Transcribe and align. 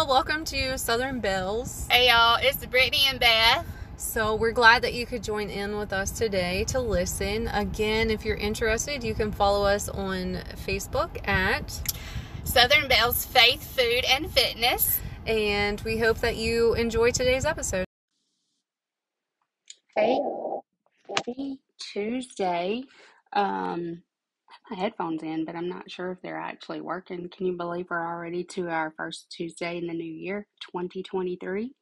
y'all, 0.00 0.08
welcome 0.08 0.46
to 0.46 0.78
Southern 0.78 1.20
Bells. 1.20 1.86
Hey 1.90 2.08
y'all, 2.08 2.38
it's 2.40 2.64
Brittany 2.64 3.02
and 3.08 3.20
Beth. 3.20 3.66
So, 3.98 4.34
we're 4.34 4.52
glad 4.52 4.80
that 4.82 4.94
you 4.94 5.04
could 5.04 5.22
join 5.22 5.50
in 5.50 5.76
with 5.76 5.92
us 5.92 6.10
today 6.10 6.64
to 6.68 6.80
listen. 6.80 7.48
Again, 7.48 8.08
if 8.08 8.24
you're 8.24 8.36
interested, 8.36 9.04
you 9.04 9.14
can 9.14 9.30
follow 9.30 9.66
us 9.66 9.90
on 9.90 10.36
Facebook 10.66 11.28
at 11.28 11.82
Southern 12.44 12.88
Bells 12.88 13.26
Faith, 13.26 13.62
Food, 13.76 14.06
and 14.08 14.30
Fitness. 14.30 15.00
And 15.26 15.78
we 15.82 15.98
hope 15.98 16.18
that 16.20 16.36
you 16.36 16.72
enjoy 16.74 17.10
today's 17.10 17.44
episode. 17.44 17.84
Hey, 19.94 20.18
happy 21.08 21.58
Tuesday. 21.78 22.84
Um, 23.34 24.02
I 24.02 24.09
my 24.70 24.76
headphones 24.78 25.22
in, 25.22 25.44
but 25.44 25.56
I'm 25.56 25.68
not 25.68 25.90
sure 25.90 26.12
if 26.12 26.22
they're 26.22 26.40
actually 26.40 26.80
working. 26.80 27.28
Can 27.36 27.46
you 27.46 27.56
believe 27.56 27.86
we're 27.90 28.06
already 28.06 28.44
to 28.44 28.68
our 28.68 28.92
first 28.96 29.30
Tuesday 29.30 29.78
in 29.78 29.86
the 29.86 29.94
new 29.94 30.04
year, 30.04 30.46
2023? 30.72 31.72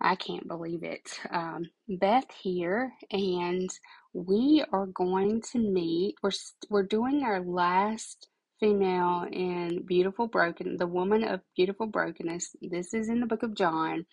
I 0.00 0.14
can't 0.16 0.48
believe 0.48 0.82
it. 0.82 1.20
Um, 1.30 1.64
Beth 1.88 2.30
here, 2.42 2.92
and 3.10 3.70
we 4.14 4.64
are 4.72 4.86
going 4.86 5.42
to 5.52 5.58
meet. 5.58 6.16
We're 6.22 6.30
we're 6.70 6.84
doing 6.84 7.22
our 7.24 7.40
last 7.40 8.28
female 8.60 9.26
in 9.30 9.84
beautiful 9.86 10.26
broken, 10.28 10.76
the 10.78 10.86
woman 10.86 11.24
of 11.24 11.40
beautiful 11.56 11.86
brokenness. 11.86 12.56
This 12.62 12.94
is 12.94 13.08
in 13.10 13.20
the 13.20 13.26
book 13.26 13.42
of 13.42 13.56
John, 13.56 14.06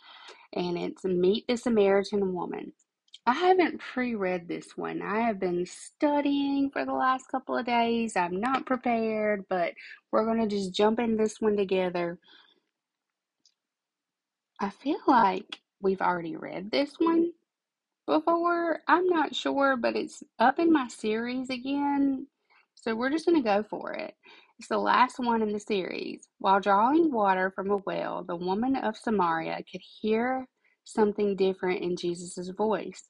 and 0.54 0.78
it's 0.78 1.06
meet 1.06 1.48
the 1.48 1.58
Samaritan 1.58 2.34
woman. 2.34 2.74
I 3.28 3.34
haven't 3.34 3.80
pre 3.82 4.16
read 4.16 4.50
this 4.50 4.78
one. 4.78 5.02
I 5.02 5.22
have 5.22 5.40
been 5.40 5.66
studying 5.68 6.72
for 6.72 6.86
the 6.86 6.94
last 6.94 7.28
couple 7.32 7.58
of 7.58 7.68
days. 7.68 8.18
I'm 8.18 8.42
not 8.42 8.68
prepared, 8.68 9.46
but 9.50 9.74
we're 10.12 10.26
going 10.26 10.42
to 10.42 10.48
just 10.56 10.76
jump 10.76 11.00
in 11.00 11.18
this 11.18 11.42
one 11.42 11.58
together. 11.58 12.20
I 14.62 14.72
feel 14.72 15.00
like 15.08 15.60
we've 15.82 16.02
already 16.02 16.36
read 16.38 16.72
this 16.72 16.96
one 17.00 17.34
before. 18.08 18.80
I'm 18.88 19.08
not 19.08 19.36
sure, 19.36 19.78
but 19.78 19.96
it's 19.96 20.24
up 20.40 20.60
in 20.60 20.74
my 20.74 20.88
series 20.90 21.50
again. 21.50 22.28
So 22.76 22.96
we're 22.96 23.12
just 23.12 23.26
going 23.26 23.42
to 23.42 23.48
go 23.50 23.64
for 23.64 23.94
it. 23.94 24.16
It's 24.60 24.70
the 24.70 24.78
last 24.80 25.20
one 25.20 25.42
in 25.42 25.54
the 25.54 25.60
series. 25.60 26.28
While 26.40 26.60
drawing 26.62 27.12
water 27.12 27.52
from 27.56 27.72
a 27.72 27.78
well, 27.78 28.24
the 28.24 28.36
woman 28.38 28.76
of 28.78 28.98
Samaria 28.98 29.58
could 29.72 29.82
hear 30.02 30.48
something 30.86 31.36
different 31.36 31.82
in 31.82 31.98
Jesus' 31.98 32.50
voice. 32.50 33.04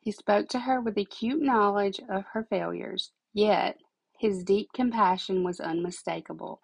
He 0.00 0.12
spoke 0.12 0.48
to 0.50 0.60
her 0.60 0.80
with 0.80 0.98
acute 0.98 1.42
knowledge 1.42 2.00
of 2.08 2.24
her 2.32 2.44
failures, 2.44 3.12
yet 3.34 3.78
his 4.18 4.44
deep 4.44 4.72
compassion 4.74 5.44
was 5.44 5.60
unmistakable. 5.60 6.62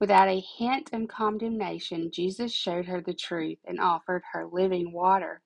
Without 0.00 0.28
a 0.28 0.40
hint 0.40 0.90
of 0.92 1.08
condemnation, 1.08 2.10
Jesus 2.12 2.52
showed 2.52 2.86
her 2.86 3.00
the 3.00 3.14
truth 3.14 3.58
and 3.66 3.80
offered 3.80 4.22
her 4.32 4.46
living 4.46 4.92
water. 4.92 5.42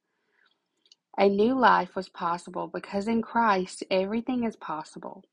A 1.19 1.29
new 1.29 1.55
life 1.59 1.97
was 1.97 2.09
possible 2.09 2.69
because 2.69 3.09
in 3.09 3.23
Christ 3.23 3.85
everything 3.91 4.45
is 4.45 4.57
possible. 4.57 5.25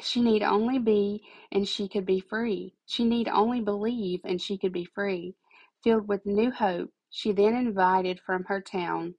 She 0.00 0.20
need 0.22 0.42
only 0.42 0.78
be 0.78 1.22
and 1.52 1.66
she 1.68 1.88
could 1.88 2.06
be 2.06 2.20
free. 2.20 2.74
She 2.86 3.04
need 3.04 3.28
only 3.28 3.60
believe 3.60 4.20
and 4.24 4.40
she 4.40 4.58
could 4.58 4.72
be 4.72 4.84
free. 4.84 5.36
Filled 5.84 6.08
with 6.08 6.26
new 6.26 6.50
hope, 6.50 6.90
she 7.10 7.32
then 7.32 7.54
invited 7.56 8.20
from 8.20 8.44
her 8.44 8.60
town 8.60 9.14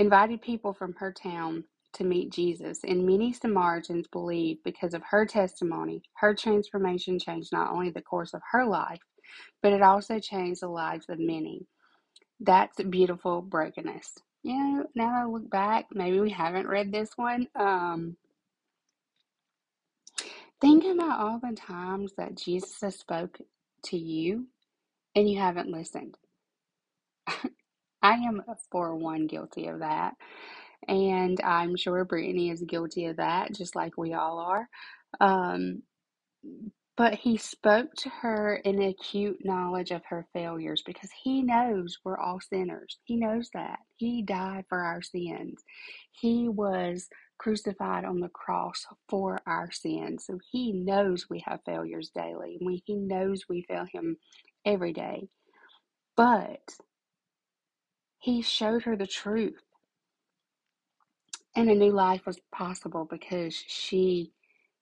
invited 0.00 0.42
people 0.42 0.74
from 0.74 0.94
her 0.94 1.12
town 1.12 1.64
to 1.94 2.04
meet 2.04 2.32
Jesus, 2.32 2.80
and 2.84 3.06
many 3.06 3.32
Samaritans 3.34 4.08
believed 4.08 4.64
because 4.64 4.94
of 4.94 5.02
her 5.10 5.26
testimony. 5.26 6.02
Her 6.16 6.34
transformation 6.34 7.20
changed 7.20 7.52
not 7.52 7.72
only 7.72 7.90
the 7.90 8.02
course 8.02 8.34
of 8.34 8.42
her 8.52 8.66
life, 8.66 9.00
but 9.62 9.72
it 9.72 9.82
also 9.82 10.20
changed 10.20 10.62
the 10.62 10.68
lives 10.68 11.06
of 11.10 11.20
many. 11.20 11.66
That's 12.40 12.82
beautiful 12.84 13.42
brokenness. 13.42 14.14
You 14.42 14.54
know, 14.58 14.86
now 14.94 15.22
I 15.22 15.26
look 15.26 15.50
back, 15.50 15.86
maybe 15.92 16.20
we 16.20 16.30
haven't 16.30 16.68
read 16.68 16.92
this 16.92 17.10
one. 17.16 17.48
Um, 17.56 18.16
think 20.60 20.84
about 20.84 21.20
all 21.20 21.40
the 21.40 21.56
times 21.56 22.12
that 22.18 22.36
Jesus 22.36 22.80
has 22.82 22.96
spoke 22.98 23.38
to 23.86 23.98
you 23.98 24.46
and 25.16 25.30
you 25.30 25.38
haven't 25.40 25.70
listened. 25.70 26.16
I 28.02 28.14
am 28.14 28.42
for 28.72 28.96
one 28.96 29.26
guilty 29.28 29.68
of 29.68 29.80
that. 29.80 30.14
And 30.88 31.40
I'm 31.42 31.76
sure 31.76 32.04
Brittany 32.04 32.50
is 32.50 32.62
guilty 32.62 33.06
of 33.06 33.16
that, 33.18 33.54
just 33.54 33.76
like 33.76 33.98
we 33.98 34.14
all 34.14 34.38
are. 34.40 34.68
Um, 35.20 35.82
but 36.96 37.16
he 37.16 37.38
spoke 37.38 37.94
to 37.96 38.10
her 38.10 38.56
in 38.56 38.82
acute 38.82 39.38
knowledge 39.44 39.90
of 39.92 40.02
her 40.10 40.26
failures 40.34 40.84
because 40.86 41.10
he 41.24 41.42
knows 41.42 41.98
we're 42.04 42.18
all 42.18 42.40
sinners. 42.40 42.98
He 43.04 43.16
knows 43.16 43.50
that. 43.54 43.80
He 43.96 44.22
died 44.22 44.66
for 44.70 44.80
our 44.80 45.02
sins. 45.02 45.64
He 46.12 46.48
was 46.48 47.08
crucified 47.38 48.04
on 48.06 48.20
the 48.20 48.30
cross 48.30 48.86
for 49.10 49.40
our 49.48 49.72
sins. 49.72 50.26
So 50.26 50.38
he 50.52 50.72
knows 50.72 51.26
we 51.30 51.42
have 51.48 51.60
failures 51.66 52.12
daily. 52.14 52.58
We 52.64 52.82
he 52.86 52.96
knows 52.96 53.44
we 53.50 53.64
fail 53.68 53.86
him 53.92 54.18
every 54.66 54.94
day. 54.94 55.28
But 56.16 56.60
he 58.20 58.42
showed 58.42 58.82
her 58.82 58.96
the 58.96 59.06
truth. 59.06 59.62
And 61.56 61.70
a 61.70 61.74
new 61.74 61.90
life 61.90 62.26
was 62.26 62.38
possible 62.52 63.08
because 63.10 63.54
she 63.54 64.32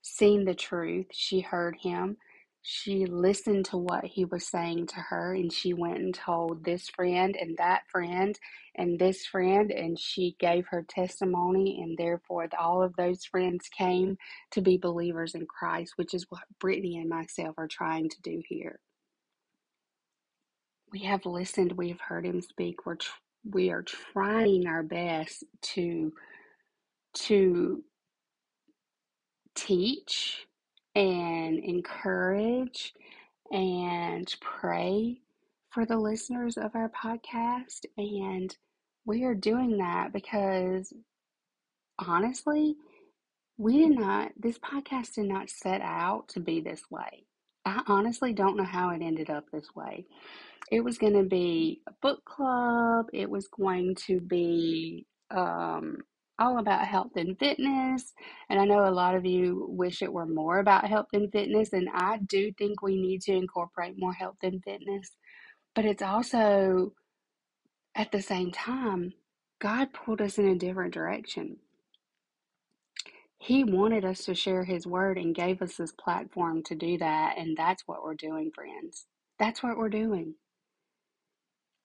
seen 0.02 0.44
the 0.44 0.54
truth. 0.54 1.06
She 1.12 1.40
heard 1.40 1.76
him. 1.80 2.16
She 2.62 3.06
listened 3.06 3.64
to 3.66 3.78
what 3.78 4.04
he 4.04 4.24
was 4.24 4.46
saying 4.46 4.88
to 4.88 4.96
her, 4.96 5.34
and 5.34 5.50
she 5.52 5.72
went 5.72 5.98
and 5.98 6.12
told 6.12 6.64
this 6.64 6.88
friend 6.88 7.36
and 7.40 7.56
that 7.56 7.82
friend 7.88 8.38
and 8.74 8.98
this 8.98 9.24
friend, 9.24 9.70
and 9.70 9.98
she 9.98 10.36
gave 10.38 10.66
her 10.66 10.84
testimony, 10.86 11.80
and 11.80 11.96
therefore 11.96 12.48
all 12.58 12.82
of 12.82 12.94
those 12.96 13.24
friends 13.24 13.68
came 13.68 14.18
to 14.50 14.60
be 14.60 14.76
believers 14.76 15.34
in 15.34 15.46
Christ, 15.46 15.94
which 15.96 16.12
is 16.12 16.26
what 16.28 16.42
Brittany 16.60 16.98
and 16.98 17.08
myself 17.08 17.54
are 17.56 17.68
trying 17.68 18.10
to 18.10 18.20
do 18.22 18.42
here. 18.46 18.80
We 20.90 21.00
have 21.00 21.24
listened, 21.24 21.72
we 21.72 21.88
have 21.90 22.00
heard 22.00 22.26
him 22.26 22.40
speak, 22.42 22.84
we're 22.84 22.96
we 23.50 23.70
are 23.70 23.82
trying 23.82 24.66
our 24.66 24.82
best 24.82 25.44
to 25.62 26.12
to 27.14 27.82
teach 29.54 30.46
and 30.94 31.58
encourage 31.58 32.92
and 33.50 34.34
pray 34.40 35.20
for 35.70 35.84
the 35.84 35.96
listeners 35.96 36.56
of 36.56 36.74
our 36.74 36.90
podcast 36.90 37.84
and 37.96 38.56
we 39.04 39.24
are 39.24 39.34
doing 39.34 39.78
that 39.78 40.12
because 40.12 40.92
honestly 41.98 42.76
we 43.56 43.78
did 43.78 43.98
not 43.98 44.30
this 44.36 44.58
podcast 44.58 45.14
did 45.14 45.26
not 45.26 45.50
set 45.50 45.80
out 45.80 46.28
to 46.28 46.40
be 46.40 46.60
this 46.60 46.82
way 46.90 47.24
i 47.66 47.82
honestly 47.86 48.32
don't 48.32 48.56
know 48.56 48.64
how 48.64 48.90
it 48.90 49.02
ended 49.02 49.30
up 49.30 49.44
this 49.52 49.68
way 49.76 50.04
it 50.70 50.82
was 50.82 50.98
going 50.98 51.14
to 51.14 51.24
be 51.24 51.82
a 51.88 51.92
book 52.02 52.24
club. 52.24 53.06
It 53.12 53.30
was 53.30 53.48
going 53.48 53.94
to 54.06 54.20
be 54.20 55.06
um, 55.30 55.98
all 56.38 56.58
about 56.58 56.86
health 56.86 57.12
and 57.16 57.38
fitness. 57.38 58.12
And 58.50 58.60
I 58.60 58.64
know 58.64 58.86
a 58.88 58.90
lot 58.90 59.14
of 59.14 59.24
you 59.24 59.66
wish 59.70 60.02
it 60.02 60.12
were 60.12 60.26
more 60.26 60.58
about 60.58 60.88
health 60.88 61.08
and 61.12 61.30
fitness. 61.32 61.72
And 61.72 61.88
I 61.94 62.18
do 62.26 62.52
think 62.58 62.82
we 62.82 63.00
need 63.00 63.22
to 63.22 63.32
incorporate 63.32 63.94
more 63.98 64.12
health 64.12 64.38
and 64.42 64.62
fitness. 64.64 65.10
But 65.74 65.84
it's 65.84 66.02
also, 66.02 66.92
at 67.96 68.12
the 68.12 68.22
same 68.22 68.52
time, 68.52 69.14
God 69.60 69.92
pulled 69.92 70.20
us 70.20 70.38
in 70.38 70.48
a 70.48 70.56
different 70.56 70.94
direction. 70.94 71.58
He 73.38 73.64
wanted 73.64 74.04
us 74.04 74.24
to 74.24 74.34
share 74.34 74.64
His 74.64 74.86
word 74.86 75.18
and 75.18 75.34
gave 75.34 75.62
us 75.62 75.76
this 75.76 75.92
platform 75.92 76.62
to 76.64 76.74
do 76.74 76.98
that. 76.98 77.36
And 77.38 77.56
that's 77.56 77.84
what 77.86 78.02
we're 78.02 78.14
doing, 78.14 78.50
friends. 78.54 79.06
That's 79.38 79.62
what 79.62 79.76
we're 79.76 79.88
doing. 79.88 80.34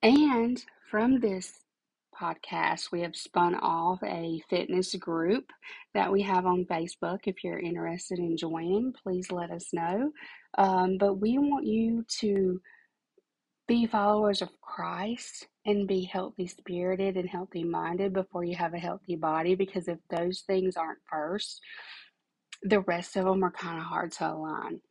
And 0.02 0.64
from 0.90 1.20
this 1.20 1.60
podcast, 2.20 2.92
we 2.92 3.02
have 3.02 3.16
spun 3.16 3.56
off 3.56 4.00
a 4.04 4.42
fitness 4.50 4.96
group 4.96 5.46
that 5.94 6.12
we 6.12 6.22
have 6.24 6.46
on 6.46 6.66
Facebook. 6.66 7.20
If 7.26 7.44
you're 7.44 7.60
interested 7.60 8.20
in 8.20 8.38
joining, 8.38 8.94
please 9.04 9.32
let 9.32 9.52
us 9.52 9.74
know. 9.74 10.12
Um, 10.58 10.98
but 10.98 11.16
we 11.16 11.38
want 11.38 11.66
you 11.66 12.06
to 12.20 12.62
be 13.68 13.86
followers 13.86 14.42
of 14.42 14.50
Christ 14.62 15.48
and 15.66 15.88
be 15.88 16.04
healthy 16.04 16.48
spirited 16.48 17.16
and 17.16 17.30
healthy 17.30 17.64
minded 17.64 18.14
before 18.14 18.44
you 18.44 18.56
have 18.56 18.74
a 18.74 18.80
healthy 18.80 19.16
body 19.16 19.56
because 19.56 19.88
if 19.88 20.00
those 20.10 20.42
things 20.42 20.76
aren't 20.76 21.00
first, 21.10 21.62
the 22.64 22.82
rest 22.82 23.16
of 23.16 23.26
them 23.26 23.44
are 23.44 23.52
kind 23.52 23.80
of 23.80 23.86
hard 23.86 24.12
to 24.14 24.32
align. 24.32 24.82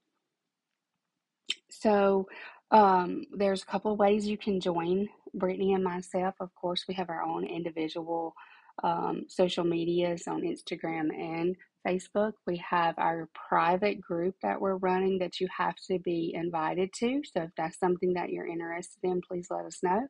So, 1.71 2.27
um, 2.71 3.27
there's 3.37 3.63
a 3.63 3.67
couple 3.67 3.95
ways 3.97 4.27
you 4.27 4.39
can 4.39 4.59
join 4.59 5.09
Brittany 5.35 5.75
and 5.75 5.85
myself. 5.85 6.35
Of 6.41 6.55
course, 6.55 6.85
we 6.89 6.95
have 6.95 7.11
our 7.11 7.23
own 7.23 7.45
individual 7.45 8.35
um, 8.83 9.25
social 9.29 9.65
medias 9.65 10.25
on 10.27 10.43
Instagram 10.43 11.11
and 11.13 11.57
Facebook. 11.87 12.33
We 12.47 12.63
have 12.69 12.95
our 12.99 13.29
private 13.49 14.01
group 14.01 14.35
that 14.43 14.61
we're 14.61 14.77
running 14.77 15.19
that 15.19 15.41
you 15.41 15.49
have 15.57 15.75
to 15.89 15.99
be 15.99 16.33
invited 16.35 16.93
to. 17.01 17.23
So 17.25 17.43
if 17.43 17.51
that's 17.57 17.79
something 17.79 18.15
that 18.15 18.31
you're 18.31 18.47
interested 18.47 19.01
in, 19.03 19.21
please 19.29 19.49
let 19.51 19.65
us 19.65 19.79
know. 19.83 20.07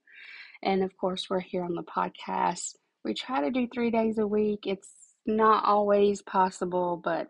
And 0.62 0.82
of 0.82 0.96
course, 0.96 1.26
we're 1.28 1.40
here 1.40 1.64
on 1.64 1.74
the 1.74 1.82
podcast. 1.82 2.74
We 3.04 3.14
try 3.14 3.42
to 3.42 3.50
do 3.50 3.66
three 3.72 3.90
days 3.90 4.18
a 4.18 4.26
week. 4.26 4.60
It's 4.66 4.92
not 5.26 5.64
always 5.64 6.22
possible, 6.22 7.00
but 7.02 7.28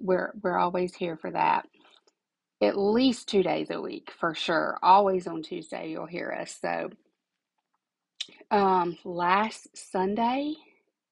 we're 0.00 0.32
we're 0.42 0.58
always 0.58 0.94
here 0.94 1.16
for 1.16 1.30
that. 1.30 1.66
At 2.62 2.78
least 2.78 3.28
two 3.28 3.42
days 3.42 3.68
a 3.70 3.80
week 3.80 4.10
for 4.18 4.34
sure. 4.34 4.78
Always 4.82 5.26
on 5.26 5.42
Tuesday 5.42 5.90
you'll 5.90 6.06
hear 6.06 6.36
us. 6.40 6.56
So 6.60 6.90
um 8.50 8.98
last 9.04 9.68
Sunday, 9.76 10.54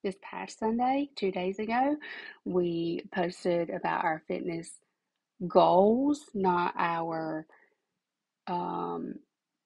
this 0.05 0.17
past 0.23 0.59
Sunday, 0.61 1.11
two 1.17 1.33
days 1.33 1.59
ago, 1.59 1.97
we 2.45 3.03
posted 3.15 3.71
about 3.71 4.05
our 4.05 4.23
fitness 4.29 4.71
goals, 5.49 6.23
not 6.35 6.75
our 6.79 7.47
um 8.49 9.15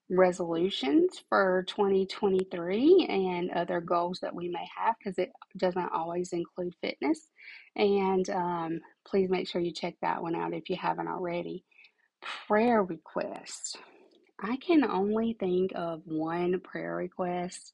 resolutions 0.09 1.23
for 1.29 1.63
2023 1.67 3.07
and 3.09 3.51
other 3.51 3.81
goals 3.81 4.19
that 4.21 4.33
we 4.33 4.49
may 4.49 4.65
have 4.77 4.95
because 4.99 5.17
it 5.17 5.31
doesn't 5.57 5.91
always 5.93 6.33
include 6.33 6.73
fitness. 6.81 7.29
And 7.75 8.29
um, 8.29 8.79
please 9.07 9.29
make 9.29 9.47
sure 9.47 9.61
you 9.61 9.71
check 9.71 9.95
that 10.01 10.21
one 10.21 10.35
out 10.35 10.53
if 10.53 10.69
you 10.69 10.75
haven't 10.75 11.07
already. 11.07 11.63
Prayer 12.47 12.83
requests. 12.83 13.75
I 14.41 14.57
can 14.57 14.83
only 14.83 15.33
think 15.39 15.71
of 15.75 16.01
one 16.05 16.59
prayer 16.61 16.95
request. 16.95 17.73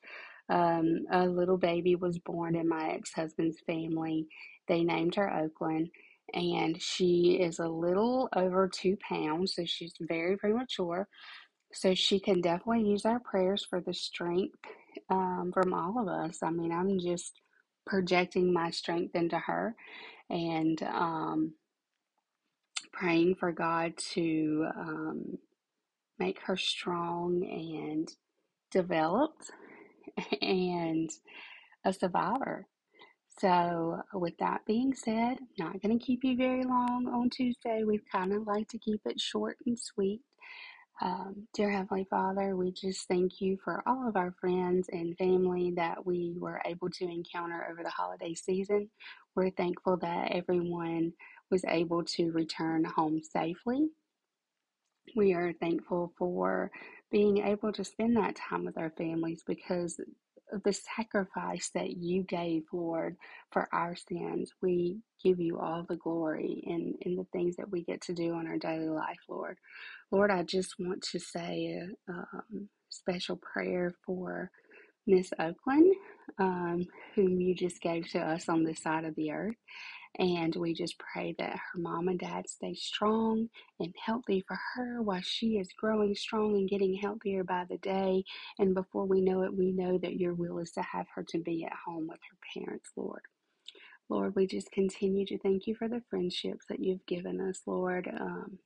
Um, 0.49 1.05
a 1.11 1.25
little 1.25 1.57
baby 1.57 1.95
was 1.95 2.19
born 2.19 2.55
in 2.55 2.67
my 2.67 2.91
ex 2.91 3.13
husband's 3.13 3.59
family. 3.61 4.27
They 4.67 4.83
named 4.83 5.15
her 5.15 5.31
Oakland, 5.33 5.89
and 6.33 6.81
she 6.81 7.37
is 7.39 7.59
a 7.59 7.67
little 7.67 8.29
over 8.35 8.67
two 8.67 8.97
pounds, 9.07 9.55
so 9.55 9.65
she's 9.65 9.93
very 9.99 10.37
premature. 10.37 11.07
So 11.73 11.93
she 11.93 12.19
can 12.19 12.41
definitely 12.41 12.89
use 12.89 13.05
our 13.05 13.19
prayers 13.19 13.65
for 13.69 13.81
the 13.81 13.93
strength 13.93 14.57
um, 15.09 15.51
from 15.53 15.73
all 15.73 15.99
of 15.99 16.07
us. 16.07 16.39
I 16.41 16.49
mean, 16.49 16.71
I'm 16.71 16.99
just 16.99 17.41
projecting 17.85 18.53
my 18.53 18.71
strength 18.71 19.15
into 19.15 19.37
her 19.37 19.75
and 20.29 20.81
um, 20.83 21.53
praying 22.93 23.35
for 23.35 23.51
God 23.51 23.93
to 24.13 24.67
um, 24.77 25.37
make 26.19 26.39
her 26.41 26.57
strong 26.57 27.43
and 27.43 28.09
developed 28.71 29.51
and 30.41 31.09
a 31.85 31.93
survivor. 31.93 32.67
So, 33.39 34.01
with 34.13 34.37
that 34.39 34.61
being 34.65 34.93
said, 34.93 35.39
not 35.59 35.81
going 35.81 35.97
to 35.97 36.05
keep 36.05 36.23
you 36.23 36.37
very 36.37 36.63
long 36.63 37.07
on 37.13 37.29
Tuesday. 37.29 37.83
We 37.83 37.99
kind 38.09 38.31
of 38.33 38.47
like 38.47 38.69
to 38.69 38.77
keep 38.77 39.01
it 39.05 39.19
short 39.19 39.57
and 39.65 39.77
sweet. 39.77 40.21
Um, 41.01 41.47
dear 41.53 41.69
Heavenly 41.69 42.07
Father, 42.09 42.55
we 42.55 42.71
just 42.71 43.09
thank 43.09 43.41
you 43.41 43.57
for 43.63 43.83
all 43.85 44.07
of 44.07 44.15
our 44.15 44.33
friends 44.39 44.87
and 44.93 45.17
family 45.17 45.73
that 45.75 46.05
we 46.05 46.35
were 46.39 46.61
able 46.65 46.89
to 46.91 47.03
encounter 47.03 47.67
over 47.69 47.83
the 47.83 47.89
holiday 47.89 48.33
season. 48.33 48.89
We're 49.35 49.49
thankful 49.49 49.97
that 49.97 50.31
everyone 50.31 51.11
was 51.51 51.65
able 51.65 52.05
to 52.05 52.31
return 52.31 52.85
home 52.85 53.21
safely. 53.21 53.89
We 55.15 55.33
are 55.33 55.53
thankful 55.53 56.13
for 56.17 56.71
being 57.11 57.39
able 57.39 57.73
to 57.73 57.83
spend 57.85 58.17
that 58.17 58.35
time 58.37 58.65
with 58.65 58.77
our 58.77 58.91
families 58.97 59.43
because 59.45 59.99
the 60.65 60.73
sacrifice 60.73 61.71
that 61.75 61.97
you 61.97 62.23
gave, 62.23 62.63
Lord, 62.73 63.17
for 63.51 63.67
our 63.73 63.95
sins. 63.95 64.51
We 64.61 64.99
give 65.23 65.39
you 65.39 65.59
all 65.59 65.85
the 65.87 65.97
glory 65.97 66.63
in, 66.65 66.95
in 67.01 67.15
the 67.15 67.25
things 67.33 67.55
that 67.57 67.71
we 67.71 67.83
get 67.83 68.01
to 68.03 68.13
do 68.13 68.39
in 68.39 68.47
our 68.47 68.57
daily 68.57 68.89
life, 68.89 69.19
Lord. 69.29 69.57
Lord, 70.11 70.31
I 70.31 70.43
just 70.43 70.75
want 70.79 71.03
to 71.11 71.19
say 71.19 71.79
a 72.09 72.11
um, 72.13 72.69
special 72.89 73.37
prayer 73.37 73.93
for 74.05 74.51
Miss 75.07 75.31
Oakland, 75.39 75.93
um, 76.39 76.85
whom 77.15 77.41
you 77.41 77.55
just 77.55 77.81
gave 77.81 78.09
to 78.11 78.19
us 78.19 78.49
on 78.49 78.63
this 78.63 78.81
side 78.81 79.05
of 79.05 79.15
the 79.15 79.31
earth. 79.31 79.55
And 80.19 80.55
we 80.55 80.73
just 80.73 80.97
pray 80.99 81.35
that 81.39 81.57
her 81.57 81.79
mom 81.79 82.07
and 82.07 82.19
dad 82.19 82.49
stay 82.49 82.75
strong 82.75 83.49
and 83.79 83.93
healthy 84.03 84.43
for 84.47 84.57
her 84.75 85.01
while 85.01 85.21
she 85.23 85.57
is 85.57 85.69
growing 85.77 86.15
strong 86.15 86.55
and 86.55 86.69
getting 86.69 86.95
healthier 86.95 87.43
by 87.43 87.65
the 87.69 87.77
day. 87.79 88.23
And 88.59 88.75
before 88.75 89.05
we 89.05 89.21
know 89.21 89.43
it, 89.43 89.55
we 89.55 89.71
know 89.71 89.97
that 89.99 90.17
your 90.19 90.33
will 90.35 90.59
is 90.59 90.71
to 90.73 90.83
have 90.83 91.07
her 91.15 91.23
to 91.29 91.39
be 91.39 91.65
at 91.65 91.73
home 91.85 92.07
with 92.07 92.19
her 92.29 92.61
parents, 92.61 92.91
Lord. 92.95 93.21
Lord, 94.09 94.35
we 94.35 94.47
just 94.47 94.71
continue 94.71 95.25
to 95.27 95.39
thank 95.39 95.67
you 95.67 95.75
for 95.75 95.87
the 95.87 96.03
friendships 96.09 96.65
that 96.69 96.79
you've 96.79 97.05
given 97.07 97.41
us, 97.41 97.61
Lord. 97.65 98.07
Um, 98.19 98.59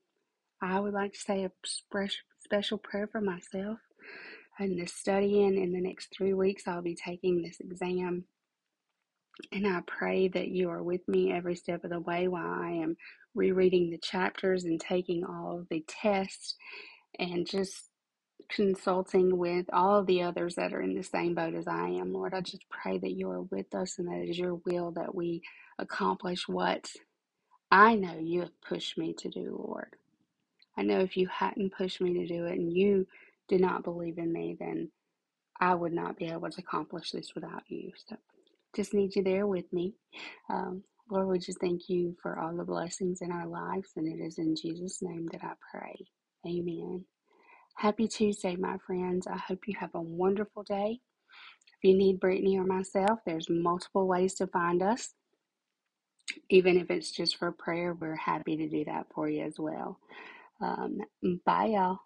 I 0.61 0.79
would 0.79 0.93
like 0.93 1.13
to 1.13 1.19
say 1.19 1.45
a 1.45 1.51
special 2.43 2.77
prayer 2.79 3.07
for 3.11 3.21
myself. 3.21 3.79
In 4.59 4.77
the 4.77 4.87
studying 4.87 5.61
in 5.61 5.73
the 5.73 5.81
next 5.81 6.09
three 6.15 6.33
weeks, 6.33 6.67
I'll 6.67 6.81
be 6.81 6.95
taking 6.95 7.41
this 7.41 7.59
exam 7.61 8.25
and 9.51 9.67
I 9.67 9.81
pray 9.87 10.29
that 10.29 10.49
you 10.49 10.69
are 10.69 10.83
with 10.83 11.07
me 11.07 11.31
every 11.33 11.55
step 11.55 11.83
of 11.83 11.91
the 11.91 11.99
way 11.99 12.27
while 12.27 12.53
I 12.61 12.71
am 12.71 12.97
rereading 13.35 13.89
the 13.91 13.99
chapters 13.99 14.65
and 14.65 14.79
taking 14.79 15.23
all 15.25 15.59
of 15.59 15.69
the 15.69 15.83
tests 15.87 16.55
and 17.19 17.47
just 17.47 17.89
consulting 18.49 19.37
with 19.37 19.65
all 19.73 19.97
of 19.99 20.07
the 20.07 20.23
others 20.23 20.55
that 20.55 20.73
are 20.73 20.81
in 20.81 20.95
the 20.95 21.03
same 21.03 21.35
boat 21.35 21.55
as 21.55 21.67
I 21.67 21.89
am. 21.89 22.13
Lord, 22.13 22.33
I 22.33 22.41
just 22.41 22.65
pray 22.69 22.97
that 22.99 23.13
you 23.13 23.29
are 23.31 23.41
with 23.43 23.73
us 23.75 23.99
and 23.99 24.07
that 24.07 24.21
it 24.23 24.29
is 24.29 24.39
your 24.39 24.55
will 24.65 24.91
that 24.91 25.15
we 25.15 25.41
accomplish 25.79 26.47
what 26.47 26.89
I 27.71 27.95
know 27.95 28.17
you 28.19 28.41
have 28.41 28.61
pushed 28.67 28.97
me 28.97 29.13
to 29.19 29.29
do, 29.29 29.63
Lord. 29.67 29.95
I 30.77 30.83
know 30.83 30.99
if 31.01 31.17
you 31.17 31.27
hadn't 31.27 31.73
pushed 31.75 32.01
me 32.01 32.13
to 32.15 32.27
do 32.27 32.45
it 32.45 32.59
and 32.59 32.73
you 32.73 33.07
did 33.49 33.61
not 33.61 33.83
believe 33.83 34.17
in 34.19 34.33
me, 34.33 34.57
then 34.59 34.91
I 35.59 35.75
would 35.75 35.93
not 35.93 36.17
be 36.17 36.27
able 36.27 36.49
to 36.51 36.61
accomplish 36.61 37.11
this 37.11 37.35
without 37.35 37.63
you. 37.69 37.91
So 38.07 38.17
just 38.75 38.93
need 38.93 39.15
you 39.15 39.23
there 39.23 39.47
with 39.47 39.71
me. 39.73 39.95
Um, 40.49 40.83
Lord, 41.11 41.27
we 41.29 41.39
just 41.39 41.59
thank 41.61 41.89
you 41.89 42.15
for 42.21 42.39
all 42.39 42.55
the 42.55 42.65
blessings 42.65 43.19
in 43.21 43.31
our 43.31 43.47
lives, 43.47 43.89
and 43.97 44.07
it 44.07 44.23
is 44.23 44.39
in 44.39 44.55
Jesus' 44.55 44.99
name 45.01 45.27
that 45.31 45.43
I 45.43 45.53
pray. 45.71 45.95
Amen. 46.47 47.05
Happy 47.77 48.07
Tuesday, 48.07 48.55
my 48.57 48.77
friends. 48.87 49.27
I 49.27 49.37
hope 49.37 49.61
you 49.67 49.75
have 49.79 49.95
a 49.95 50.01
wonderful 50.01 50.63
day. 50.63 50.99
If 51.69 51.89
you 51.89 51.97
need 51.97 52.19
Brittany 52.19 52.57
or 52.57 52.65
myself, 52.65 53.19
there's 53.25 53.47
multiple 53.49 54.07
ways 54.07 54.35
to 54.35 54.47
find 54.47 54.83
us. 54.83 55.13
Even 56.49 56.77
if 56.79 56.91
it's 56.91 57.11
just 57.11 57.37
for 57.37 57.51
prayer, 57.51 57.93
we're 57.99 58.15
happy 58.15 58.57
to 58.57 58.69
do 58.69 58.85
that 58.85 59.07
for 59.15 59.29
you 59.29 59.43
as 59.45 59.55
well. 59.59 59.99
Um, 60.61 60.99
bye, 61.45 61.67
y'all. 61.67 61.99